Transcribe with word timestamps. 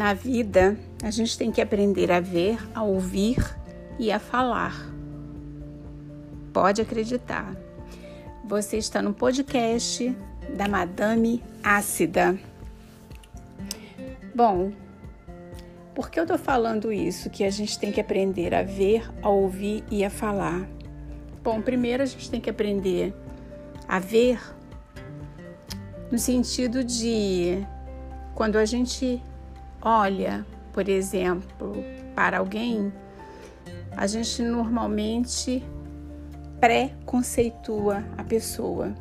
Na 0.00 0.14
vida, 0.14 0.78
a 1.04 1.10
gente 1.10 1.36
tem 1.36 1.52
que 1.52 1.60
aprender 1.60 2.10
a 2.10 2.20
ver, 2.20 2.58
a 2.74 2.82
ouvir 2.82 3.36
e 3.98 4.10
a 4.10 4.18
falar. 4.18 4.90
Pode 6.54 6.80
acreditar. 6.80 7.54
Você 8.46 8.78
está 8.78 9.02
no 9.02 9.12
podcast 9.12 10.16
da 10.56 10.66
Madame 10.66 11.44
Ácida. 11.62 12.34
Bom, 14.34 14.72
por 15.94 16.10
que 16.10 16.18
eu 16.18 16.24
estou 16.24 16.38
falando 16.38 16.90
isso? 16.90 17.28
Que 17.28 17.44
a 17.44 17.50
gente 17.50 17.78
tem 17.78 17.92
que 17.92 18.00
aprender 18.00 18.54
a 18.54 18.62
ver, 18.62 19.06
a 19.20 19.28
ouvir 19.28 19.84
e 19.90 20.02
a 20.02 20.08
falar. 20.08 20.66
Bom, 21.44 21.60
primeiro 21.60 22.02
a 22.02 22.06
gente 22.06 22.30
tem 22.30 22.40
que 22.40 22.48
aprender 22.48 23.14
a 23.86 23.98
ver 23.98 24.40
no 26.10 26.18
sentido 26.18 26.82
de 26.82 27.66
quando 28.34 28.56
a 28.56 28.64
gente 28.64 29.22
olha, 29.82 30.44
por 30.72 30.88
exemplo, 30.88 31.72
para 32.14 32.38
alguém, 32.38 32.92
a 33.96 34.06
gente 34.06 34.42
normalmente 34.42 35.64
pré-conceitua 36.60 38.04
a 38.16 38.22
pessoa. 38.22 38.94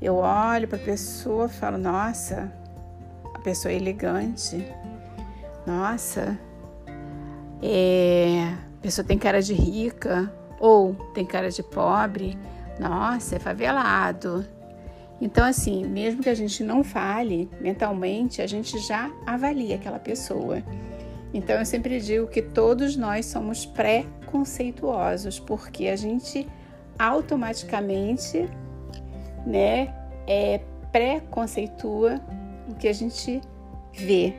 Eu 0.00 0.16
olho 0.16 0.68
para 0.68 0.76
a 0.76 0.82
pessoa 0.82 1.48
falo, 1.48 1.78
nossa, 1.78 2.52
a 3.34 3.38
pessoa 3.38 3.72
é 3.72 3.76
elegante, 3.76 4.66
nossa, 5.66 6.38
é, 7.62 8.52
a 8.78 8.82
pessoa 8.82 9.06
tem 9.06 9.18
cara 9.18 9.40
de 9.40 9.54
rica 9.54 10.30
ou 10.60 10.94
tem 11.14 11.24
cara 11.24 11.50
de 11.50 11.62
pobre, 11.62 12.38
nossa, 12.78 13.36
é 13.36 13.38
favelado. 13.38 14.46
Então, 15.20 15.44
assim, 15.44 15.84
mesmo 15.84 16.22
que 16.22 16.28
a 16.28 16.34
gente 16.34 16.62
não 16.62 16.84
fale 16.84 17.48
mentalmente, 17.60 18.42
a 18.42 18.46
gente 18.46 18.78
já 18.78 19.10
avalia 19.26 19.76
aquela 19.76 19.98
pessoa. 19.98 20.62
Então, 21.32 21.56
eu 21.58 21.66
sempre 21.66 22.00
digo 22.00 22.26
que 22.26 22.42
todos 22.42 22.96
nós 22.96 23.26
somos 23.26 23.64
pré-conceituosos, 23.64 25.40
porque 25.40 25.88
a 25.88 25.96
gente 25.96 26.46
automaticamente, 26.98 28.48
né, 29.46 29.94
é, 30.26 30.60
pré-conceitua 30.92 32.20
o 32.68 32.74
que 32.74 32.88
a 32.88 32.92
gente 32.92 33.40
vê. 33.92 34.34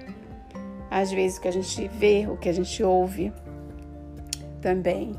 Às 0.90 1.12
vezes, 1.12 1.38
o 1.38 1.42
que 1.42 1.48
a 1.48 1.52
gente 1.52 1.88
vê, 1.88 2.28
o 2.28 2.38
que 2.38 2.50
a 2.50 2.54
gente 2.54 2.84
ouve 2.84 3.34
também. 4.62 5.14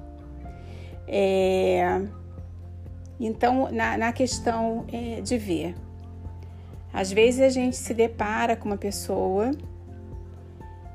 É, 1.07 2.03
então, 3.27 3.69
na, 3.73 3.97
na 3.99 4.13
questão 4.13 4.85
é, 4.93 5.21
de 5.21 5.37
ver, 5.37 5.75
às 6.93 7.13
vezes 7.13 7.41
a 7.41 7.49
gente 7.49 7.77
se 7.77 7.93
depara 7.93 8.57
com 8.57 8.67
uma 8.67 8.77
pessoa 8.77 9.51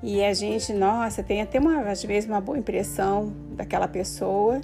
e 0.02 0.24
a 0.24 0.34
gente, 0.34 0.74
nossa, 0.74 1.24
tem 1.24 1.42
até 1.42 1.60
uma, 1.60 1.90
às 1.90 2.04
vezes 2.04 2.30
uma 2.30 2.42
boa 2.42 2.58
impressão 2.58 3.34
daquela 3.52 3.88
pessoa, 3.88 4.60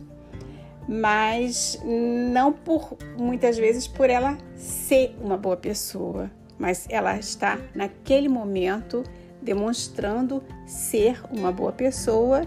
mas 0.87 1.79
não 1.85 2.51
por 2.51 2.97
muitas 3.17 3.57
vezes 3.57 3.87
por 3.87 4.09
ela 4.09 4.37
ser 4.55 5.15
uma 5.21 5.37
boa 5.37 5.55
pessoa, 5.55 6.29
mas 6.57 6.87
ela 6.89 7.17
está 7.17 7.57
naquele 7.75 8.27
momento 8.27 9.03
demonstrando 9.41 10.43
ser 10.65 11.21
uma 11.31 11.51
boa 11.51 11.71
pessoa 11.71 12.41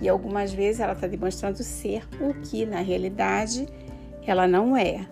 e 0.00 0.08
algumas 0.08 0.52
vezes 0.52 0.80
ela 0.80 0.92
está 0.92 1.06
demonstrando 1.06 1.62
ser 1.62 2.06
o 2.20 2.32
que 2.34 2.64
na 2.64 2.80
realidade 2.80 3.66
ela 4.30 4.46
não 4.46 4.76
é. 4.76 5.06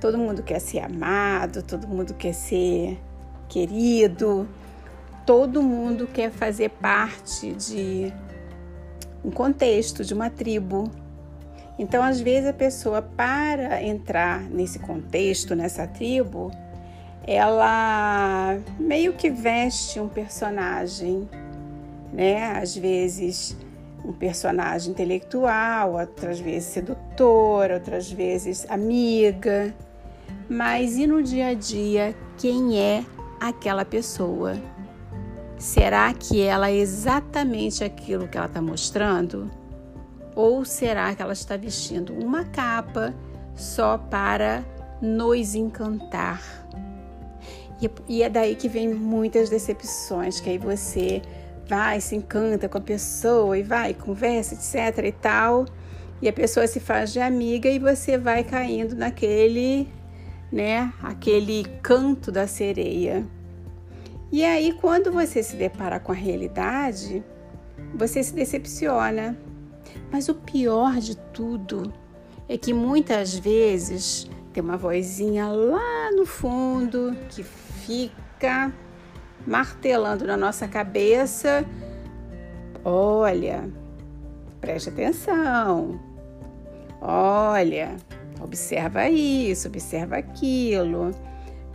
Todo 0.00 0.18
mundo 0.18 0.42
quer 0.42 0.60
ser 0.60 0.80
amado, 0.80 1.62
todo 1.62 1.86
mundo 1.88 2.14
quer 2.14 2.32
ser 2.32 3.00
querido, 3.48 4.48
todo 5.26 5.62
mundo 5.62 6.06
quer 6.06 6.30
fazer 6.30 6.70
parte 6.70 7.52
de 7.52 8.12
um 9.24 9.30
contexto, 9.30 10.04
de 10.04 10.14
uma 10.14 10.30
tribo. 10.30 10.90
Então, 11.78 12.02
às 12.02 12.20
vezes, 12.20 12.48
a 12.48 12.52
pessoa, 12.52 13.02
para 13.02 13.82
entrar 13.82 14.42
nesse 14.42 14.78
contexto, 14.78 15.54
nessa 15.54 15.86
tribo, 15.86 16.50
ela 17.26 18.58
meio 18.78 19.12
que 19.12 19.30
veste 19.30 20.00
um 20.00 20.08
personagem, 20.08 21.28
né? 22.12 22.52
Às 22.52 22.76
vezes 22.76 23.56
um 24.04 24.12
personagem 24.12 24.92
intelectual, 24.92 25.94
outras 25.94 26.40
vezes 26.40 26.68
sedutora, 26.68 27.74
outras 27.74 28.10
vezes 28.10 28.66
amiga. 28.70 29.74
Mas 30.48 30.96
e 30.96 31.06
no 31.06 31.22
dia 31.22 31.48
a 31.48 31.54
dia, 31.54 32.14
quem 32.36 32.78
é 32.78 33.04
aquela 33.40 33.84
pessoa? 33.84 34.56
Será 35.58 36.12
que 36.14 36.40
ela 36.40 36.70
é 36.70 36.76
exatamente 36.76 37.82
aquilo 37.82 38.28
que 38.28 38.38
ela 38.38 38.46
está 38.46 38.62
mostrando? 38.62 39.50
Ou 40.34 40.64
será 40.64 41.14
que 41.14 41.20
ela 41.20 41.32
está 41.32 41.56
vestindo 41.56 42.14
uma 42.14 42.44
capa 42.44 43.12
só 43.56 43.98
para 43.98 44.64
nos 45.02 45.54
encantar? 45.54 46.40
E 48.08 48.22
é 48.22 48.28
daí 48.28 48.56
que 48.56 48.68
vem 48.68 48.92
muitas 48.92 49.50
decepções, 49.50 50.40
que 50.40 50.50
aí 50.50 50.58
você 50.58 51.22
vai, 51.68 52.00
se 52.00 52.16
encanta 52.16 52.68
com 52.68 52.78
a 52.78 52.80
pessoa 52.80 53.58
e 53.58 53.62
vai, 53.62 53.94
conversa, 53.94 54.54
etc 54.54 55.04
e 55.04 55.12
tal. 55.12 55.66
E 56.20 56.28
a 56.28 56.32
pessoa 56.32 56.66
se 56.66 56.80
faz 56.80 57.12
de 57.12 57.20
amiga 57.20 57.68
e 57.68 57.78
você 57.78 58.18
vai 58.18 58.42
caindo 58.42 58.96
naquele, 58.96 59.88
né, 60.50 60.92
aquele 61.02 61.64
canto 61.82 62.32
da 62.32 62.46
sereia. 62.46 63.24
E 64.32 64.44
aí 64.44 64.72
quando 64.72 65.12
você 65.12 65.42
se 65.42 65.56
depara 65.56 66.00
com 66.00 66.10
a 66.10 66.14
realidade, 66.14 67.22
você 67.94 68.22
se 68.22 68.34
decepciona. 68.34 69.38
Mas 70.10 70.28
o 70.28 70.34
pior 70.34 70.96
de 70.96 71.16
tudo 71.16 71.92
é 72.48 72.56
que 72.56 72.72
muitas 72.72 73.34
vezes 73.34 74.28
tem 74.52 74.62
uma 74.62 74.76
vozinha 74.76 75.48
lá 75.48 76.10
no 76.12 76.26
fundo 76.26 77.16
que 77.28 77.42
fica 77.42 78.72
martelando 79.46 80.26
na 80.26 80.36
nossa 80.36 80.66
cabeça: 80.68 81.64
olha, 82.84 83.68
preste 84.60 84.88
atenção, 84.88 86.00
olha, 87.00 87.96
observa 88.40 89.08
isso, 89.08 89.68
observa 89.68 90.16
aquilo. 90.16 91.10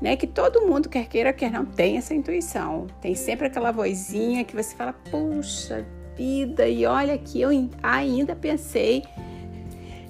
Né, 0.02 0.18
que 0.18 0.28
todo 0.28 0.68
mundo, 0.68 0.90
quer 0.90 1.07
queira, 1.07 1.31
quer 1.31 1.50
não, 1.50 1.63
tem 1.63 1.96
essa 1.96 2.13
intuição. 2.13 2.88
Tem 3.00 3.16
sempre 3.16 3.47
aquela 3.47 3.72
vozinha 3.72 4.44
que 4.44 4.53
você 4.53 4.75
fala, 4.75 4.91
puxa 4.91 5.85
vida, 6.18 6.68
e 6.68 6.85
olha 6.85 7.18
que 7.18 7.40
eu 7.40 7.50
ainda 7.81 8.35
pensei 8.35 9.03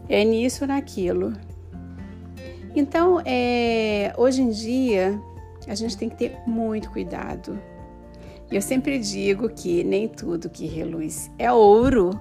é 0.09 0.23
nisso, 0.23 0.65
naquilo. 0.67 1.33
Então, 2.75 3.21
é, 3.25 4.13
hoje 4.17 4.41
em 4.41 4.49
dia, 4.49 5.19
a 5.67 5.75
gente 5.75 5.97
tem 5.97 6.09
que 6.09 6.15
ter 6.15 6.37
muito 6.45 6.89
cuidado. 6.91 7.59
E 8.51 8.55
eu 8.55 8.61
sempre 8.61 8.99
digo 8.99 9.49
que 9.49 9.83
nem 9.83 10.07
tudo 10.07 10.49
que 10.49 10.67
reluz 10.67 11.31
é 11.39 11.51
ouro, 11.51 12.19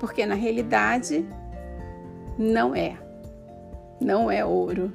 porque 0.00 0.24
na 0.24 0.34
realidade 0.34 1.26
não 2.38 2.74
é. 2.74 2.96
Não 4.00 4.30
é 4.30 4.44
ouro, 4.44 4.92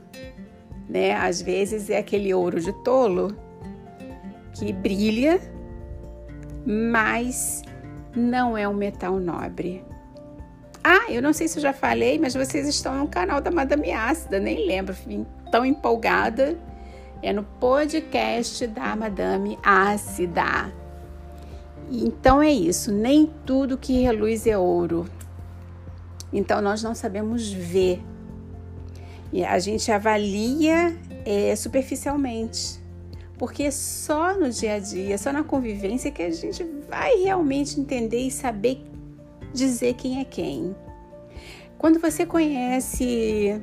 né? 0.88 1.14
Às 1.14 1.42
vezes 1.42 1.90
é 1.90 1.98
aquele 1.98 2.34
ouro 2.34 2.60
de 2.60 2.72
tolo 2.84 3.36
que 4.54 4.72
brilha, 4.72 5.40
mas 6.66 7.64
não 8.16 8.58
é 8.58 8.68
um 8.68 8.74
metal 8.74 9.20
nobre. 9.20 9.84
Ah, 10.84 11.12
eu 11.12 11.22
não 11.22 11.32
sei 11.32 11.48
se 11.48 11.60
eu 11.60 11.62
já 11.62 11.74
falei, 11.74 12.18
mas 12.18 12.34
vocês 12.34 12.68
estão 12.68 12.98
no 12.98 13.08
canal 13.08 13.40
da 13.40 13.52
Madame 13.52 13.92
Ácida, 13.92 14.40
nem 14.40 14.66
lembro, 14.66 14.96
tão 15.52 15.64
empolgada 15.64 16.58
é 17.22 17.32
no 17.32 17.44
podcast 17.44 18.66
da 18.68 18.96
Madame 18.96 19.58
Ácida. 19.64 20.74
Então 21.90 22.42
é 22.42 22.50
isso, 22.50 22.92
nem 22.92 23.32
tudo 23.46 23.78
que 23.78 24.02
reluz 24.02 24.48
é 24.48 24.58
ouro. 24.58 25.06
Então 26.32 26.62
nós 26.62 26.82
não 26.82 26.96
sabemos 26.96 27.52
ver. 27.52 28.02
E 29.34 29.44
a 29.44 29.60
gente 29.60 29.92
avalia 29.92 30.98
é, 31.26 31.56
superficialmente. 31.56 32.82
Porque 33.38 33.72
só 33.72 34.38
no 34.38 34.50
dia 34.50 34.76
a 34.76 34.80
dia, 34.80 35.18
só 35.18 35.34
na 35.34 35.44
convivência 35.44 36.12
que 36.12 36.22
a 36.22 36.30
gente 36.30 36.64
vai 36.88 37.16
realmente 37.16 37.80
entender 37.80 38.20
e 38.20 38.32
saber 38.32 38.86
dizer 39.54 39.96
quem 39.96 40.20
é 40.20 40.24
quem. 40.24 40.76
Quando 41.78 42.00
você 42.00 42.26
conhece 42.26 43.60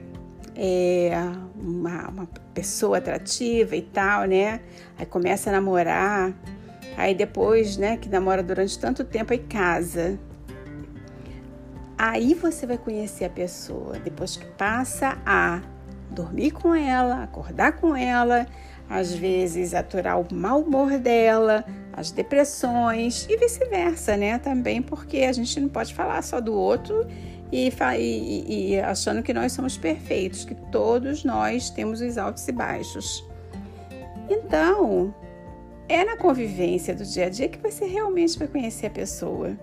é, 0.57 1.13
uma, 1.57 2.09
uma 2.09 2.29
pessoa 2.59 2.99
atrativa 2.99 3.77
e 3.77 3.83
tal, 3.83 4.25
né? 4.25 4.61
Aí 4.99 5.07
começa 5.07 5.49
a 5.49 5.53
namorar, 5.53 6.35
aí 6.97 7.15
depois, 7.15 7.77
né, 7.77 7.97
que 7.97 8.09
namora 8.09 8.43
durante 8.43 8.77
tanto 8.77 9.05
tempo, 9.05 9.33
aí 9.33 9.39
casa. 9.39 10.19
Aí 11.97 12.35
você 12.35 12.67
vai 12.67 12.77
conhecer 12.77 13.27
a 13.27 13.31
pessoa, 13.31 13.97
depois 14.01 14.37
que 14.37 14.45
passa 14.45 15.19
a 15.25 15.61
dormir 16.11 16.51
com 16.51 16.75
ela, 16.75 17.23
acordar 17.23 17.73
com 17.73 17.95
ela, 17.95 18.45
às 18.91 19.15
vezes 19.15 19.73
aturar 19.73 20.21
o 20.21 20.27
mau 20.35 20.61
humor 20.61 20.99
dela, 20.99 21.65
as 21.93 22.11
depressões 22.11 23.25
e 23.31 23.37
vice-versa, 23.37 24.17
né? 24.17 24.37
Também 24.39 24.83
porque 24.83 25.19
a 25.19 25.33
gente 25.33 25.61
não 25.61 25.69
pode 25.69 25.95
falar 25.95 26.23
só 26.23 26.41
do 26.41 26.55
outro 26.55 27.07
e, 27.51 27.71
e, 27.71 28.73
e, 28.73 28.81
achando 28.81 29.23
que 29.23 29.33
nós 29.33 29.53
somos 29.53 29.77
perfeitos, 29.77 30.45
que 30.45 30.55
todos 30.55 31.25
nós 31.25 31.71
temos 31.71 32.01
os 32.01 32.19
altos 32.19 32.47
e 32.47 32.53
baixos. 32.53 33.27
Então, 34.29 35.15
é 35.89 36.05
na 36.05 36.17
convivência 36.17 36.95
do 36.95 37.05
dia 37.05 37.27
a 37.27 37.29
dia 37.31 37.49
que 37.49 37.59
você 37.59 37.87
realmente 37.87 38.39
vai 38.39 38.47
conhecer 38.47 38.87
a 38.87 38.91
pessoa. 38.91 39.57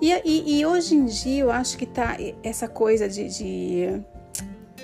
E, 0.00 0.10
e, 0.24 0.58
e 0.58 0.66
hoje 0.66 0.94
em 0.94 1.04
dia 1.04 1.42
eu 1.42 1.50
acho 1.50 1.76
que 1.76 1.86
tá 1.86 2.16
essa 2.42 2.66
coisa 2.66 3.08
de, 3.08 3.28
de 3.28 4.02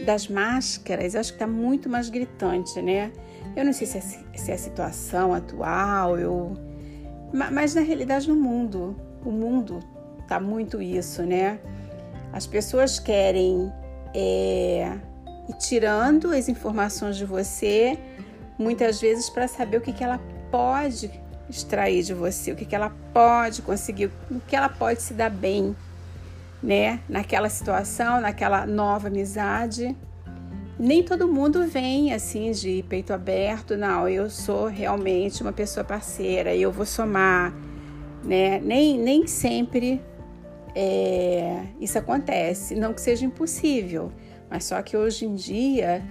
das 0.05 0.29
máscaras, 0.29 1.17
acho 1.17 1.33
que 1.33 1.39
tá 1.39 1.47
muito 1.47 1.89
mais 1.89 2.09
gritante, 2.09 2.81
né? 2.81 3.11
Eu 3.57 3.65
não 3.65 3.73
sei 3.73 3.87
se 3.87 3.99
é, 3.99 4.01
se 4.01 4.51
é 4.53 4.55
a 4.55 4.59
situação 4.59 5.35
atual, 5.35 6.17
eu, 6.19 6.53
mas 7.33 7.75
na 7.75 7.81
realidade 7.81 8.29
no 8.29 8.37
mundo, 8.37 8.95
o 9.25 9.33
mundo 9.33 9.81
tá 10.29 10.39
muito 10.39 10.81
isso, 10.81 11.25
né? 11.25 11.59
As 12.33 12.47
pessoas 12.47 12.99
querem 12.99 13.73
é, 14.15 14.99
ir 15.49 15.55
tirando 15.59 16.31
as 16.31 16.49
informações 16.49 17.17
de 17.17 17.25
você, 17.25 17.99
muitas 18.59 19.01
vezes 19.01 19.31
para 19.31 19.49
saber 19.49 19.79
o 19.79 19.81
que, 19.81 19.93
que 19.93 20.05
ela 20.05 20.21
pode 20.51 21.11
extrair 21.49 22.03
de 22.03 22.13
você, 22.13 22.53
o 22.53 22.57
que, 22.57 22.65
que 22.65 22.75
ela 22.75 22.93
pode 23.13 23.63
conseguir, 23.63 24.11
o 24.31 24.41
que 24.47 24.55
ela 24.55 24.69
pode 24.69 25.01
se 25.03 25.15
dar 25.15 25.31
bem, 25.31 25.75
né? 26.63 27.01
Naquela 27.09 27.49
situação, 27.49 28.21
naquela 28.21 28.67
nova 28.67 29.09
amizade. 29.09 29.97
Nem 30.79 31.03
todo 31.03 31.27
mundo 31.27 31.67
vem 31.67 32.13
assim 32.13 32.53
de 32.53 32.85
peito 32.89 33.13
aberto, 33.13 33.77
não, 33.77 34.09
eu 34.09 34.31
sou 34.31 34.67
realmente 34.67 35.43
uma 35.43 35.53
pessoa 35.53 35.83
parceira, 35.83 36.55
eu 36.55 36.71
vou 36.71 36.87
somar, 36.87 37.53
né? 38.23 38.61
Nem, 38.61 38.99
nem 38.99 39.27
sempre 39.27 40.01
é, 40.75 41.65
isso 41.81 41.99
acontece. 41.99 42.75
Não 42.75 42.93
que 42.93 43.01
seja 43.01 43.25
impossível, 43.25 44.13
mas 44.51 44.65
só 44.65 44.81
que 44.83 44.97
hoje 44.97 45.25
em 45.25 45.35
dia 45.35 46.03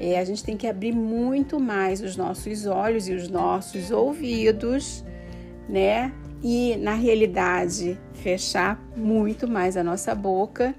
é, 0.00 0.18
a 0.18 0.24
gente 0.24 0.44
tem 0.44 0.56
que 0.56 0.66
abrir 0.66 0.92
muito 0.92 1.60
mais 1.60 2.00
os 2.00 2.16
nossos 2.16 2.66
olhos 2.66 3.08
e 3.08 3.14
os 3.14 3.28
nossos 3.28 3.90
ouvidos, 3.90 5.04
né? 5.68 6.12
E 6.42 6.76
na 6.76 6.94
realidade 6.94 7.98
fechar 8.14 8.80
muito 8.96 9.48
mais 9.48 9.76
a 9.76 9.82
nossa 9.82 10.14
boca, 10.14 10.74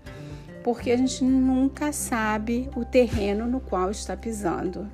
porque 0.64 0.92
a 0.92 0.98
gente 0.98 1.24
nunca 1.24 1.92
sabe 1.92 2.70
o 2.76 2.84
terreno 2.84 3.48
no 3.48 3.60
qual 3.60 3.90
está 3.90 4.16
pisando. 4.16 4.90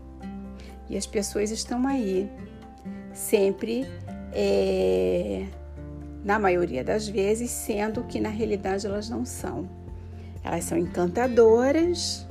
E 0.90 0.98
as 0.98 1.06
pessoas 1.06 1.50
estão 1.50 1.88
aí, 1.88 2.30
sempre 3.14 3.86
é, 4.32 5.46
na 6.24 6.40
maioria 6.40 6.84
das 6.84 7.08
vezes, 7.08 7.52
sendo 7.52 8.04
que 8.04 8.20
na 8.20 8.30
realidade 8.30 8.88
elas 8.88 9.10
não 9.10 9.26
são. 9.26 9.68
Elas 10.44 10.64
são 10.64 10.78
encantadoras, 10.78 12.26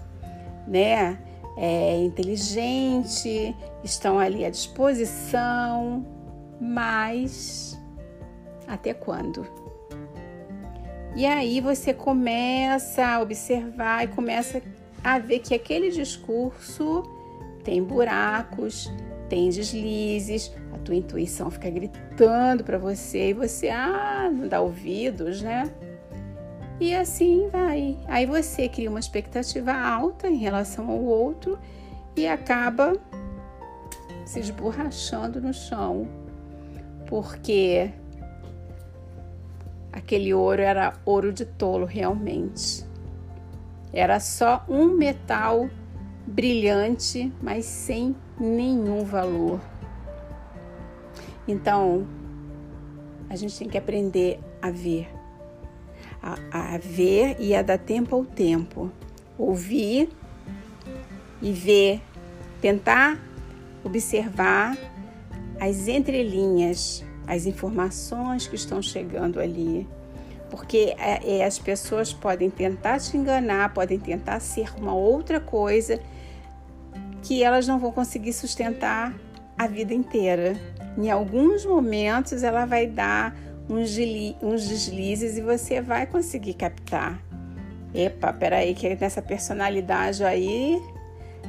né? 0.67 1.19
É, 1.56 2.03
inteligente, 2.03 3.55
estão 3.85 4.19
ali 4.19 4.44
à 4.44 4.50
disposição, 4.50 6.06
mas 6.59 7.79
até 8.67 8.94
quando? 8.94 9.47
E 11.15 11.27
aí 11.27 11.61
você 11.61 11.93
começa 11.93 13.06
a 13.06 13.21
observar 13.21 14.05
e 14.05 14.09
começa 14.09 14.62
a 15.05 15.19
ver 15.19 15.41
que 15.41 15.55
aquele 15.55 15.91
discurso 15.91 17.03
tem 17.62 17.83
buracos, 17.83 18.91
tem 19.29 19.50
deslizes, 19.50 20.50
tua 20.82 20.94
intuição 20.94 21.50
fica 21.50 21.70
gritando 21.70 22.64
para 22.64 22.79
você 22.79 23.31
e 23.31 23.32
você 23.32 23.69
ah, 23.69 24.31
não 24.32 24.49
dá 24.49 24.61
ouvidos, 24.61 25.43
né? 25.43 25.70
E 26.81 26.94
assim 26.94 27.49
vai. 27.49 27.96
Aí 28.08 28.26
você 28.26 28.69
cria 28.69 28.90
uma 28.90 28.99
expectativa 28.99 29.73
alta 29.73 30.29
em 30.29 30.37
relação 30.37 30.90
ao 30.90 31.00
outro 31.00 31.58
e 32.17 32.26
acaba 32.26 32.94
se 34.25 34.40
esborrachando 34.40 35.40
no 35.40 35.52
chão, 35.52 36.08
porque 37.06 37.90
aquele 39.93 40.34
ouro 40.34 40.61
era 40.61 40.94
ouro 41.05 41.32
de 41.32 41.44
tolo 41.44 41.87
realmente. 41.87 42.84
Era 43.93 44.19
só 44.19 44.64
um 44.69 44.88
metal 44.88 45.69
brilhante, 46.26 47.32
mas 47.43 47.64
sem 47.64 48.17
nenhum 48.40 49.05
valor. 49.05 49.61
Então, 51.47 52.06
a 53.29 53.37
gente 53.37 53.59
tem 53.59 53.69
que 53.69 53.79
aprender 53.79 54.39
a 54.61 54.71
ver. 54.71 55.09
A, 56.23 56.75
a 56.75 56.79
ver 56.79 57.37
e 57.41 57.55
a 57.55 57.62
dar 57.62 57.79
tempo 57.79 58.15
ao 58.15 58.25
tempo. 58.25 58.91
Ouvir 59.39 60.09
e 61.41 61.53
ver. 61.53 62.00
Tentar 62.61 63.19
observar 63.85 64.77
as 65.61 65.89
entrelinhas, 65.89 67.05
as 67.27 67.47
informações 67.47 68.47
que 68.47 68.55
estão 68.55 68.81
chegando 68.81 69.41
ali. 69.41 69.89
Porque 70.50 70.94
é, 70.99 71.39
é, 71.39 71.44
as 71.44 71.59
pessoas 71.59 72.12
podem 72.12 72.50
tentar 72.50 73.00
te 73.00 73.17
enganar, 73.17 73.73
podem 73.73 73.99
tentar 73.99 74.39
ser 74.41 74.73
uma 74.79 74.94
outra 74.94 75.41
coisa 75.41 75.99
que 77.23 77.43
elas 77.43 77.67
não 77.67 77.79
vão 77.79 77.91
conseguir 77.91 78.33
sustentar 78.33 79.15
a 79.56 79.67
vida 79.67 79.94
inteira. 79.94 80.55
Em 80.97 81.11
alguns 81.11 81.65
momentos 81.65 82.43
ela 82.43 82.65
vai 82.65 82.87
dar 82.87 83.37
uns, 83.69 83.94
deslizes 84.69 85.37
e 85.37 85.41
você 85.41 85.81
vai 85.81 86.06
conseguir 86.06 86.55
captar. 86.55 87.21
Epa, 87.94 88.33
peraí, 88.33 88.75
que 88.75 88.94
nessa 88.94 89.21
personalidade 89.21 90.25
aí, 90.25 90.81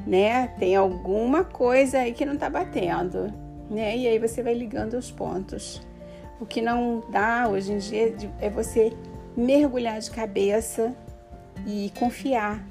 né, 0.06 0.48
tem 0.60 0.76
alguma 0.76 1.44
coisa 1.44 2.00
aí 2.00 2.14
que 2.14 2.26
não 2.26 2.38
tá 2.38 2.50
batendo, 2.50 3.34
né? 3.70 3.98
E 3.98 4.08
aí 4.08 4.20
você 4.20 4.44
vai 4.44 4.54
ligando 4.54 4.96
os 4.96 5.10
pontos. 5.10 5.82
O 6.40 6.46
que 6.46 6.62
não 6.62 7.04
dá 7.10 7.48
hoje 7.50 7.72
em 7.72 7.78
dia 7.78 8.16
é 8.42 8.50
você 8.50 8.92
mergulhar 9.36 10.00
de 10.00 10.12
cabeça 10.12 10.94
e 11.66 11.92
confiar 11.98 12.62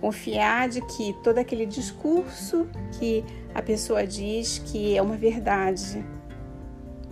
Confiar 0.00 0.68
de 0.68 0.80
que 0.80 1.12
todo 1.24 1.38
aquele 1.38 1.66
discurso 1.66 2.68
que 2.98 3.24
a 3.54 3.62
pessoa 3.62 4.06
diz 4.06 4.58
que 4.58 4.96
é 4.96 5.02
uma 5.02 5.16
verdade. 5.16 6.04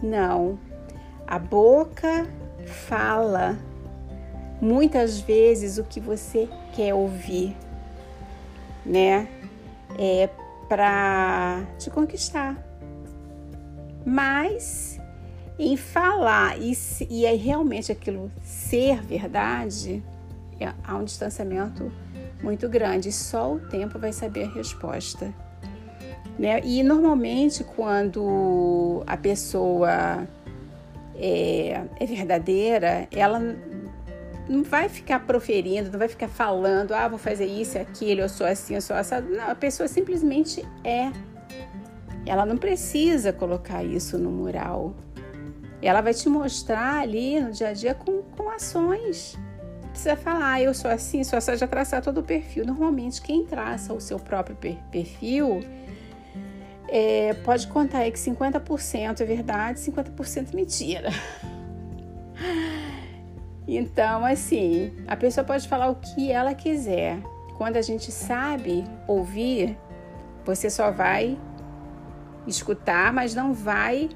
Não. 0.02 0.58
A 1.26 1.38
boca 1.38 2.26
fala 2.64 3.58
muitas 4.60 5.20
vezes 5.20 5.78
o 5.78 5.84
que 5.84 6.00
você 6.00 6.48
quer 6.74 6.94
ouvir, 6.94 7.56
né? 8.84 9.28
É 9.98 10.28
para 10.68 11.64
te 11.78 11.90
conquistar. 11.90 12.56
Mas 14.04 15.00
em 15.58 15.76
falar 15.76 16.60
e, 16.60 16.76
e 17.08 17.24
é 17.24 17.34
realmente 17.34 17.90
aquilo 17.90 18.30
ser 18.42 19.02
verdade, 19.02 20.02
é, 20.60 20.72
há 20.84 20.96
um 20.96 21.04
distanciamento 21.04 21.90
muito 22.42 22.68
grande. 22.68 23.10
Só 23.10 23.54
o 23.54 23.60
tempo 23.60 23.98
vai 23.98 24.12
saber 24.12 24.44
a 24.44 24.50
resposta. 24.52 25.32
Né? 26.38 26.60
E 26.62 26.82
normalmente, 26.82 27.64
quando 27.64 29.02
a 29.06 29.16
pessoa 29.16 30.26
é, 31.14 31.82
é 31.98 32.06
verdadeira, 32.06 33.08
ela 33.10 33.40
não 34.48 34.62
vai 34.62 34.88
ficar 34.88 35.20
proferindo, 35.20 35.90
não 35.90 35.98
vai 35.98 36.08
ficar 36.08 36.28
falando, 36.28 36.92
ah, 36.92 37.08
vou 37.08 37.18
fazer 37.18 37.46
isso, 37.46 37.78
aquilo, 37.78 38.20
eu 38.20 38.28
sou 38.28 38.46
assim, 38.46 38.74
eu 38.74 38.82
sou 38.82 38.94
assado. 38.94 39.28
Não, 39.28 39.50
a 39.50 39.54
pessoa 39.54 39.88
simplesmente 39.88 40.64
é. 40.84 41.10
Ela 42.26 42.44
não 42.44 42.56
precisa 42.56 43.32
colocar 43.32 43.82
isso 43.84 44.18
no 44.18 44.30
mural. 44.30 44.94
Ela 45.80 46.00
vai 46.00 46.12
te 46.12 46.28
mostrar 46.28 47.00
ali 47.00 47.40
no 47.40 47.52
dia 47.52 47.68
a 47.68 47.72
dia 47.72 47.94
com, 47.94 48.22
com 48.22 48.50
ações 48.50 49.38
precisa 49.96 50.14
falar, 50.14 50.52
ah, 50.52 50.62
eu 50.62 50.74
sou 50.74 50.90
assim, 50.90 51.24
só 51.24 51.40
já 51.40 51.66
traçar 51.66 52.02
todo 52.02 52.18
o 52.18 52.22
perfil. 52.22 52.66
Normalmente, 52.66 53.20
quem 53.22 53.46
traça 53.46 53.94
o 53.94 54.00
seu 54.00 54.18
próprio 54.18 54.54
perfil 54.90 55.60
é, 56.96 57.34
pode 57.44 57.66
contar 57.68 57.98
aí 57.98 58.12
que 58.12 58.18
50% 58.18 59.20
é 59.20 59.24
verdade, 59.24 59.80
50% 59.80 60.54
mentira. 60.54 61.10
Então, 63.68 64.24
assim, 64.24 64.92
a 65.08 65.16
pessoa 65.16 65.42
pode 65.42 65.66
falar 65.66 65.88
o 65.90 65.96
que 65.96 66.30
ela 66.30 66.54
quiser. 66.54 67.18
Quando 67.58 67.76
a 67.76 67.82
gente 67.82 68.12
sabe 68.12 68.84
ouvir, 69.08 69.76
você 70.44 70.70
só 70.70 70.92
vai 70.92 71.36
escutar, 72.46 73.12
mas 73.12 73.34
não 73.34 73.52
vai 73.52 74.08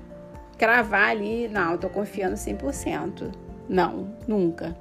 cravar 0.56 1.10
ali, 1.10 1.48
não, 1.48 1.72
eu 1.72 1.78
tô 1.78 1.88
confiando 1.88 2.36
100%. 2.36 3.32
Não, 3.68 4.14
nunca 4.28 4.76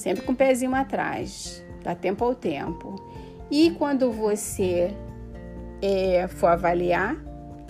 sempre 0.00 0.24
com 0.24 0.32
o 0.32 0.36
pezinho 0.36 0.74
atrás, 0.74 1.62
dá 1.82 1.94
tempo 1.94 2.24
ao 2.24 2.34
tempo. 2.34 2.96
E 3.50 3.70
quando 3.72 4.10
você 4.10 4.94
é, 5.82 6.26
for 6.28 6.48
avaliar 6.48 7.16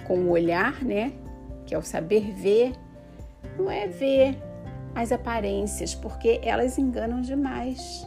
com 0.07 0.19
o 0.19 0.31
olhar, 0.31 0.83
né, 0.83 1.13
que 1.67 1.75
é 1.75 1.79
o 1.79 1.83
saber 1.83 2.33
ver, 2.33 2.73
não 3.59 3.71
é 3.71 3.87
ver 3.87 4.37
as 4.95 5.13
aparências, 5.13 5.95
porque 5.95 6.41
elas 6.43 6.79
enganam 6.79 7.21
demais. 7.21 8.07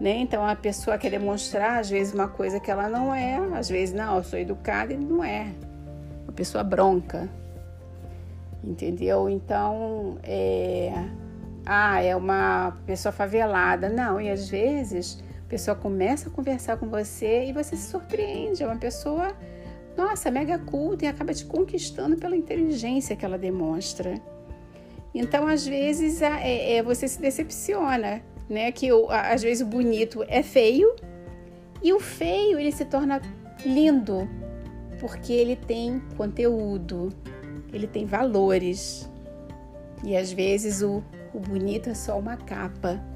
Né? 0.00 0.16
Então 0.16 0.44
a 0.44 0.56
pessoa 0.56 0.98
quer 0.98 1.10
demonstrar 1.10 1.78
às 1.78 1.88
vezes 1.88 2.12
uma 2.12 2.28
coisa 2.28 2.58
que 2.58 2.70
ela 2.70 2.88
não 2.88 3.14
é, 3.14 3.36
às 3.56 3.68
vezes 3.68 3.94
não, 3.94 4.16
eu 4.16 4.24
sou 4.24 4.38
educada 4.38 4.92
e 4.92 4.96
não 4.96 5.22
é. 5.22 5.52
Uma 6.24 6.32
pessoa 6.32 6.64
bronca, 6.64 7.28
entendeu? 8.64 9.28
Então 9.28 10.18
é, 10.24 10.92
ah, 11.64 12.02
é 12.02 12.16
uma 12.16 12.76
pessoa 12.84 13.12
favelada, 13.12 13.88
não. 13.88 14.20
E 14.20 14.28
às 14.28 14.48
vezes 14.48 15.21
pessoa 15.52 15.76
começa 15.76 16.30
a 16.30 16.32
conversar 16.32 16.78
com 16.78 16.88
você 16.88 17.44
e 17.44 17.52
você 17.52 17.76
se 17.76 17.90
surpreende, 17.90 18.62
é 18.62 18.66
uma 18.66 18.78
pessoa 18.78 19.36
nossa, 19.94 20.30
mega 20.30 20.58
culta 20.58 21.04
e 21.04 21.08
acaba 21.08 21.34
te 21.34 21.44
conquistando 21.44 22.16
pela 22.16 22.34
inteligência 22.34 23.14
que 23.14 23.22
ela 23.22 23.36
demonstra. 23.36 24.14
Então, 25.14 25.46
às 25.46 25.66
vezes, 25.66 26.22
é, 26.22 26.76
é, 26.76 26.82
você 26.82 27.06
se 27.06 27.20
decepciona, 27.20 28.22
né? 28.48 28.72
Que 28.72 28.88
às 29.10 29.42
vezes 29.42 29.62
o 29.62 29.68
bonito 29.68 30.24
é 30.26 30.42
feio 30.42 30.96
e 31.82 31.92
o 31.92 32.00
feio 32.00 32.58
ele 32.58 32.72
se 32.72 32.86
torna 32.86 33.20
lindo 33.62 34.26
porque 34.98 35.34
ele 35.34 35.54
tem 35.54 36.00
conteúdo, 36.16 37.10
ele 37.74 37.86
tem 37.86 38.06
valores. 38.06 39.06
E 40.02 40.16
às 40.16 40.32
vezes 40.32 40.80
o, 40.80 41.04
o 41.34 41.38
bonito 41.38 41.90
é 41.90 41.94
só 41.94 42.18
uma 42.18 42.38
capa. 42.38 43.11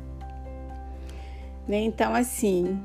Né? 1.67 1.79
Então, 1.79 2.15
assim, 2.15 2.81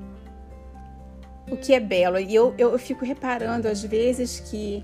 o 1.49 1.57
que 1.57 1.73
é 1.73 1.79
belo. 1.79 2.19
E 2.19 2.33
eu, 2.33 2.53
eu 2.57 2.77
fico 2.79 3.05
reparando 3.05 3.67
às 3.67 3.83
vezes 3.83 4.39
que 4.39 4.83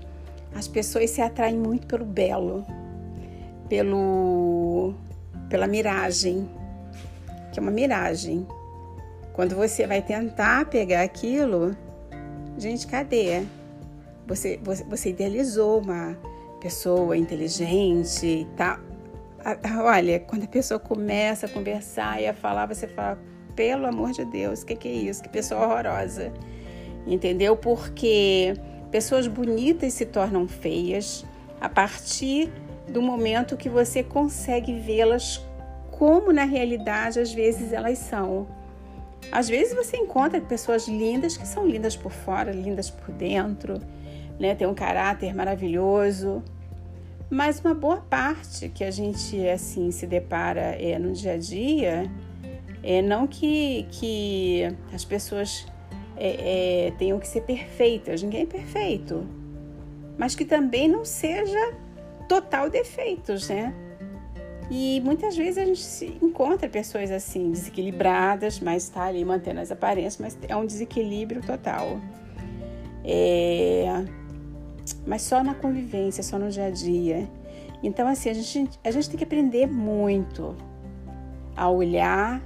as 0.54 0.68
pessoas 0.68 1.10
se 1.10 1.20
atraem 1.20 1.56
muito 1.56 1.86
pelo 1.86 2.04
belo, 2.04 2.64
pelo, 3.68 4.94
pela 5.48 5.66
miragem, 5.66 6.48
que 7.52 7.58
é 7.58 7.62
uma 7.62 7.70
miragem. 7.70 8.46
Quando 9.32 9.54
você 9.54 9.86
vai 9.86 10.02
tentar 10.02 10.66
pegar 10.66 11.02
aquilo, 11.02 11.76
gente, 12.56 12.86
cadê? 12.86 13.44
Você, 14.26 14.58
você, 14.62 14.84
você 14.84 15.10
idealizou 15.10 15.80
uma 15.80 16.16
pessoa 16.60 17.16
inteligente 17.16 18.26
e 18.26 18.46
tal. 18.56 18.78
Olha, 19.84 20.20
quando 20.20 20.44
a 20.44 20.48
pessoa 20.48 20.80
começa 20.80 21.46
a 21.46 21.48
conversar 21.48 22.20
e 22.20 22.26
a 22.26 22.34
falar, 22.34 22.66
você 22.66 22.86
fala, 22.86 23.18
pelo 23.58 23.86
amor 23.86 24.12
de 24.12 24.24
Deus, 24.24 24.62
o 24.62 24.66
que, 24.66 24.76
que 24.76 24.86
é 24.86 24.92
isso? 24.92 25.20
Que 25.20 25.28
pessoa 25.28 25.66
horrorosa 25.66 26.32
entendeu? 27.04 27.56
Porque 27.56 28.54
pessoas 28.88 29.26
bonitas 29.26 29.94
se 29.94 30.06
tornam 30.06 30.46
feias 30.46 31.24
a 31.60 31.68
partir 31.68 32.52
do 32.88 33.02
momento 33.02 33.56
que 33.56 33.68
você 33.68 34.02
consegue 34.02 34.78
vê-las 34.78 35.44
como 35.90 36.32
na 36.32 36.44
realidade 36.44 37.18
às 37.18 37.32
vezes 37.32 37.72
elas 37.72 37.98
são. 37.98 38.46
Às 39.32 39.48
vezes 39.48 39.74
você 39.74 39.96
encontra 39.96 40.40
pessoas 40.40 40.86
lindas 40.86 41.36
que 41.36 41.46
são 41.46 41.66
lindas 41.66 41.96
por 41.96 42.12
fora, 42.12 42.52
lindas 42.52 42.88
por 42.88 43.12
dentro, 43.12 43.80
né? 44.38 44.54
Tem 44.54 44.68
um 44.68 44.74
caráter 44.74 45.34
maravilhoso, 45.34 46.42
mas 47.28 47.58
uma 47.60 47.74
boa 47.74 47.96
parte 47.96 48.68
que 48.68 48.84
a 48.84 48.90
gente 48.92 49.36
assim 49.48 49.90
se 49.90 50.06
depara 50.06 50.76
é, 50.80 50.96
no 50.98 51.12
dia 51.12 51.32
a 51.32 51.36
dia 51.36 52.08
é 52.90 53.02
não 53.02 53.26
que, 53.26 53.86
que 53.90 54.62
as 54.94 55.04
pessoas 55.04 55.66
é, 56.16 56.86
é, 56.86 56.90
tenham 56.92 57.18
que 57.18 57.28
ser 57.28 57.42
perfeitas, 57.42 58.22
ninguém 58.22 58.44
é 58.44 58.46
perfeito, 58.46 59.26
mas 60.16 60.34
que 60.34 60.42
também 60.42 60.88
não 60.88 61.04
seja 61.04 61.74
total 62.26 62.70
defeitos, 62.70 63.50
né? 63.50 63.74
E 64.70 65.02
muitas 65.02 65.36
vezes 65.36 65.58
a 65.58 65.66
gente 65.66 66.18
encontra 66.24 66.66
pessoas 66.66 67.10
assim, 67.10 67.50
desequilibradas, 67.50 68.58
mas 68.58 68.84
está 68.84 69.04
ali 69.04 69.22
mantendo 69.22 69.60
as 69.60 69.70
aparências, 69.70 70.16
mas 70.16 70.38
é 70.48 70.56
um 70.56 70.64
desequilíbrio 70.64 71.42
total. 71.42 72.00
É... 73.04 73.84
Mas 75.06 75.22
só 75.22 75.44
na 75.44 75.54
convivência, 75.54 76.22
só 76.22 76.38
no 76.38 76.48
dia 76.48 76.66
a 76.66 76.70
dia. 76.70 77.28
Então, 77.82 78.08
assim, 78.08 78.30
a 78.30 78.34
gente, 78.34 78.80
a 78.82 78.90
gente 78.90 79.10
tem 79.10 79.18
que 79.18 79.24
aprender 79.24 79.66
muito 79.66 80.56
a 81.54 81.68
olhar 81.68 82.42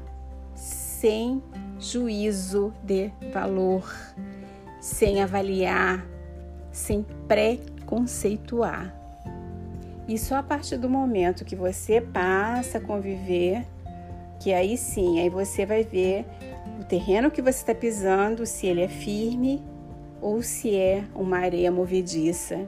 sem 1.02 1.42
juízo 1.80 2.72
de 2.84 3.10
valor, 3.32 3.92
sem 4.80 5.20
avaliar, 5.20 6.06
sem 6.70 7.04
preconceituar. 7.26 8.94
E 10.06 10.16
só 10.16 10.36
a 10.36 10.44
partir 10.44 10.76
do 10.76 10.88
momento 10.88 11.44
que 11.44 11.56
você 11.56 12.00
passa 12.00 12.78
a 12.78 12.80
conviver, 12.80 13.66
que 14.38 14.52
aí 14.52 14.76
sim, 14.76 15.18
aí 15.18 15.28
você 15.28 15.66
vai 15.66 15.82
ver 15.82 16.24
o 16.80 16.84
terreno 16.84 17.32
que 17.32 17.42
você 17.42 17.58
está 17.58 17.74
pisando, 17.74 18.46
se 18.46 18.68
ele 18.68 18.82
é 18.82 18.88
firme 18.88 19.60
ou 20.20 20.40
se 20.40 20.76
é 20.76 21.02
uma 21.16 21.38
areia 21.38 21.72
movediça. 21.72 22.60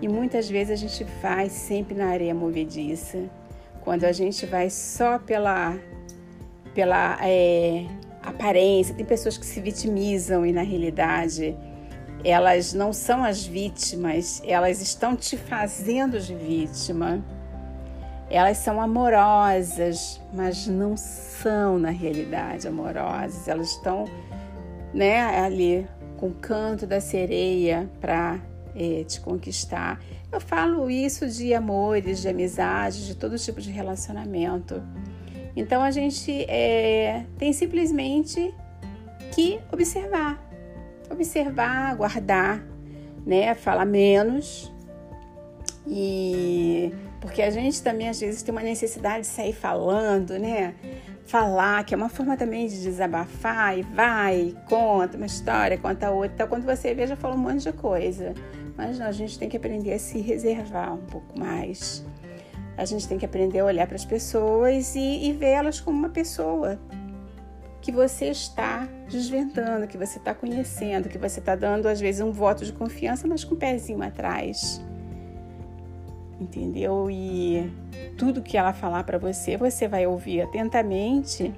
E 0.00 0.08
muitas 0.08 0.48
vezes 0.48 0.72
a 0.72 0.76
gente 0.76 1.04
vai 1.20 1.50
sempre 1.50 1.94
na 1.94 2.06
areia 2.06 2.34
movediça. 2.34 3.24
Quando 3.82 4.04
a 4.04 4.12
gente 4.12 4.46
vai 4.46 4.70
só 4.70 5.18
pela, 5.18 5.76
pela 6.76 7.16
é, 7.22 7.86
aparência, 8.22 8.94
tem 8.94 9.06
pessoas 9.06 9.38
que 9.38 9.46
se 9.46 9.62
vitimizam 9.62 10.44
e 10.44 10.52
na 10.52 10.60
realidade 10.60 11.56
elas 12.22 12.74
não 12.74 12.92
são 12.92 13.24
as 13.24 13.46
vítimas, 13.46 14.42
elas 14.44 14.82
estão 14.82 15.16
te 15.16 15.38
fazendo 15.38 16.20
de 16.20 16.34
vítima. 16.34 17.24
Elas 18.28 18.58
são 18.58 18.80
amorosas, 18.80 20.20
mas 20.34 20.66
não 20.66 20.96
são 20.96 21.78
na 21.78 21.90
realidade 21.90 22.66
amorosas. 22.66 23.46
Elas 23.46 23.70
estão, 23.70 24.04
né, 24.92 25.20
ali 25.38 25.86
com 26.16 26.26
o 26.26 26.34
canto 26.34 26.86
da 26.86 27.00
sereia 27.00 27.88
para 28.00 28.40
é, 28.74 29.04
te 29.04 29.20
conquistar. 29.20 30.02
Eu 30.32 30.40
falo 30.40 30.90
isso 30.90 31.28
de 31.28 31.54
amores, 31.54 32.20
de 32.20 32.28
amizades, 32.28 33.06
de 33.06 33.14
todo 33.14 33.38
tipo 33.38 33.60
de 33.60 33.70
relacionamento. 33.70 34.82
Então 35.56 35.82
a 35.82 35.90
gente 35.90 36.44
é, 36.48 37.24
tem 37.38 37.52
simplesmente 37.52 38.54
que 39.32 39.58
observar, 39.72 40.38
observar, 41.10 41.96
guardar, 41.96 42.62
né? 43.24 43.54
Falar 43.54 43.86
menos 43.86 44.70
e 45.86 46.92
porque 47.20 47.42
a 47.42 47.50
gente 47.50 47.82
também 47.82 48.08
às 48.08 48.20
vezes 48.20 48.42
tem 48.42 48.52
uma 48.52 48.62
necessidade 48.62 49.22
de 49.22 49.26
sair 49.26 49.52
falando, 49.52 50.38
né? 50.38 50.74
Falar, 51.24 51.84
que 51.84 51.92
é 51.92 51.96
uma 51.96 52.08
forma 52.08 52.36
também 52.36 52.68
de 52.68 52.80
desabafar 52.80 53.76
e 53.76 53.82
vai, 53.82 54.54
conta 54.68 55.16
uma 55.16 55.26
história, 55.26 55.76
conta 55.76 56.10
outra. 56.10 56.32
Então, 56.34 56.46
quando 56.46 56.64
você 56.64 56.94
vê, 56.94 57.06
já 57.06 57.16
falou 57.16 57.36
um 57.36 57.40
monte 57.40 57.64
de 57.64 57.72
coisa. 57.72 58.32
Mas 58.76 58.98
não, 58.98 59.06
a 59.06 59.12
gente 59.12 59.38
tem 59.38 59.48
que 59.48 59.56
aprender 59.56 59.94
a 59.94 59.98
se 59.98 60.20
reservar 60.20 60.94
um 60.94 61.04
pouco 61.06 61.36
mais. 61.36 62.04
A 62.76 62.84
gente 62.84 63.08
tem 63.08 63.18
que 63.18 63.24
aprender 63.24 63.60
a 63.60 63.64
olhar 63.64 63.86
para 63.86 63.96
as 63.96 64.04
pessoas 64.04 64.94
e, 64.94 65.28
e 65.28 65.32
vê-las 65.32 65.80
como 65.80 65.98
uma 65.98 66.10
pessoa 66.10 66.78
que 67.80 67.92
você 67.92 68.26
está 68.26 68.86
desvendando, 69.08 69.86
que 69.86 69.96
você 69.96 70.18
está 70.18 70.34
conhecendo, 70.34 71.08
que 71.08 71.16
você 71.16 71.38
está 71.40 71.54
dando 71.54 71.86
às 71.86 72.00
vezes 72.00 72.20
um 72.20 72.32
voto 72.32 72.64
de 72.64 72.72
confiança, 72.72 73.26
mas 73.28 73.44
com 73.44 73.54
o 73.54 73.56
pezinho 73.56 74.02
atrás. 74.02 74.84
Entendeu? 76.38 77.08
E 77.10 77.72
tudo 78.18 78.42
que 78.42 78.58
ela 78.58 78.72
falar 78.72 79.04
para 79.04 79.18
você, 79.18 79.56
você 79.56 79.88
vai 79.88 80.06
ouvir 80.06 80.42
atentamente, 80.42 81.54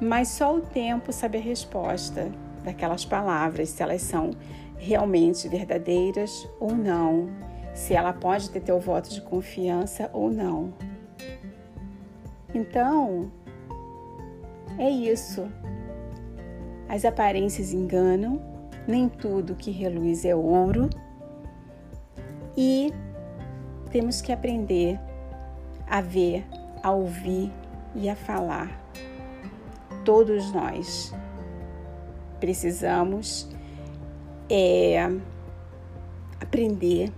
mas 0.00 0.28
só 0.28 0.54
o 0.54 0.60
tempo 0.60 1.12
sabe 1.12 1.38
a 1.38 1.40
resposta 1.40 2.30
daquelas 2.62 3.04
palavras, 3.04 3.70
se 3.70 3.82
elas 3.82 4.02
são 4.02 4.32
realmente 4.76 5.48
verdadeiras 5.48 6.46
ou 6.60 6.74
não 6.74 7.28
se 7.74 7.92
ela 7.92 8.12
pode 8.12 8.48
ter 8.50 8.60
teu 8.60 8.78
voto 8.78 9.10
de 9.10 9.20
confiança 9.20 10.08
ou 10.12 10.30
não. 10.30 10.72
Então, 12.54 13.30
é 14.78 14.88
isso. 14.88 15.48
As 16.88 17.04
aparências 17.04 17.72
enganam, 17.72 18.40
nem 18.86 19.08
tudo 19.08 19.56
que 19.56 19.72
reluz 19.72 20.24
é 20.24 20.34
ouro 20.34 20.88
e 22.56 22.92
temos 23.90 24.20
que 24.20 24.30
aprender 24.30 25.00
a 25.88 26.00
ver, 26.00 26.46
a 26.82 26.92
ouvir 26.92 27.52
e 27.94 28.08
a 28.08 28.14
falar. 28.14 28.80
Todos 30.04 30.52
nós 30.52 31.12
precisamos 32.38 33.48
é, 34.50 34.98
aprender 36.40 37.10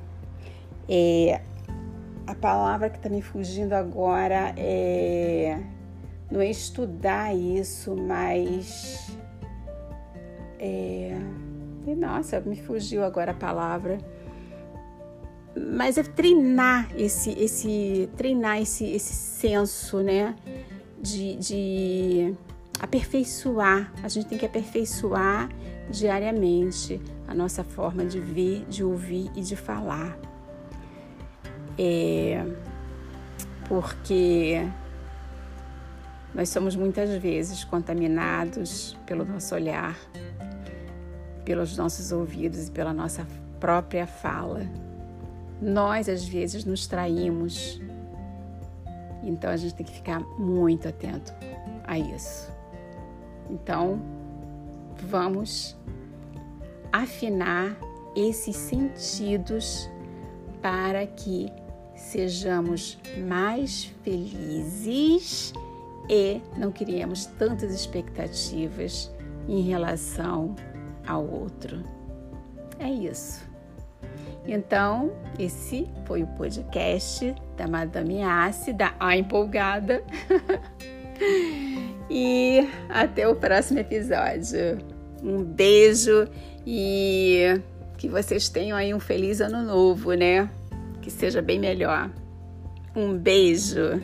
é, 0.88 1.40
a 2.26 2.35
palavra 2.35 2.90
que 2.90 2.97
está 2.97 3.09
me 3.09 3.23
fugindo 3.23 3.73
agora 3.73 4.55
é 4.57 5.61
não 6.31 6.40
é 6.40 6.50
estudar 6.50 7.35
isso, 7.35 7.95
mas 7.97 9.16
É... 10.59 11.16
Nossa, 11.97 12.40
me 12.40 12.57
fugiu 12.57 13.05
agora 13.05 13.31
a 13.31 13.35
palavra. 13.35 13.99
Mas 15.57 15.97
é 15.97 16.02
treinar 16.02 16.88
esse, 16.97 17.31
esse, 17.31 18.11
treinar 18.16 18.61
esse, 18.61 18.85
esse 18.90 19.14
senso, 19.14 20.02
né? 20.02 20.35
De, 21.00 21.37
de 21.37 22.35
aperfeiçoar. 22.81 23.93
A 24.02 24.09
gente 24.09 24.26
tem 24.26 24.37
que 24.37 24.45
aperfeiçoar 24.45 25.49
diariamente 25.88 27.00
a 27.28 27.35
nossa 27.35 27.62
forma 27.62 28.05
de 28.05 28.19
ver, 28.19 28.64
de 28.69 28.83
ouvir 28.83 29.31
e 29.37 29.40
de 29.40 29.55
falar. 29.55 30.19
É, 31.78 32.45
porque 33.68 34.66
nós 36.35 36.49
somos 36.49 36.76
muitas 36.76 37.11
vezes 37.16 37.64
contaminados 37.64 38.97
pelo 39.06 39.25
nosso 39.25 39.54
olhar, 39.54 39.97
pelos 41.45 41.76
nossos 41.76 42.12
ouvidos 42.12 42.68
e 42.68 42.71
pela 42.71 42.92
nossa 42.92 43.26
própria 43.59 44.06
fala. 44.06 44.61
Nós, 45.61 46.09
às 46.09 46.26
vezes, 46.26 46.64
nos 46.64 46.87
traímos. 46.87 47.80
Então, 49.23 49.50
a 49.50 49.56
gente 49.56 49.75
tem 49.75 49.87
que 49.87 49.92
ficar 49.92 50.21
muito 50.38 50.87
atento 50.87 51.33
a 51.85 51.99
isso. 51.99 52.52
Então, 53.49 54.00
vamos 55.09 55.76
afinar 56.92 57.76
esses 58.14 58.56
sentidos 58.56 59.88
para 60.61 61.06
que 61.06 61.50
sejamos 61.97 62.99
mais 63.26 63.85
felizes 64.05 65.53
e 66.09 66.41
não 66.57 66.71
criemos 66.71 67.26
tantas 67.26 67.73
expectativas 67.75 69.11
em 69.49 69.62
relação 69.62 70.55
ao 71.07 71.26
outro. 71.26 71.83
É 72.79 72.91
isso. 72.91 73.45
Então, 74.47 75.12
esse 75.38 75.88
foi 76.05 76.23
o 76.23 76.26
podcast 76.29 77.35
da 77.57 77.67
Madame 77.67 78.23
Assi, 78.23 78.73
da 78.73 78.95
A 79.00 79.17
Empolgada. 79.17 80.05
e 82.09 82.69
até 82.88 83.26
o 83.26 83.35
próximo 83.35 83.81
episódio. 83.81 84.79
Um 85.23 85.43
beijo 85.43 86.29
e 86.65 87.61
que 87.97 88.09
vocês 88.09 88.49
tenham 88.49 88.76
aí 88.76 88.95
um 88.95 89.00
feliz 89.00 89.41
ano 89.41 89.62
novo, 89.62 90.12
né? 90.12 90.49
Que 91.07 91.13
seja 91.13 91.41
bem 91.41 91.61
melhor. 91.61 92.11
Um 92.97 93.17
beijo. 93.17 94.03